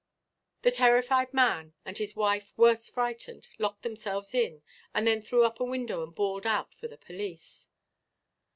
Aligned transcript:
The 0.63 0.71
terrified 0.71 1.31
man, 1.31 1.75
and 1.85 1.95
his 1.95 2.15
wife 2.15 2.53
worse 2.57 2.89
frightened, 2.89 3.49
locked 3.59 3.83
themselves 3.83 4.33
in, 4.33 4.63
and 4.95 5.05
then 5.05 5.21
threw 5.21 5.43
up 5.45 5.59
a 5.59 5.63
window 5.63 6.01
and 6.01 6.15
bawled 6.15 6.47
out 6.47 6.73
for 6.73 6.87
the 6.87 6.97
police. 6.97 7.67